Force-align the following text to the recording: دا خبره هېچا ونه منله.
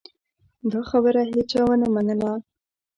دا 0.71 0.79
خبره 0.89 1.21
هېچا 1.33 1.61
ونه 1.65 1.87
منله. 1.95 2.31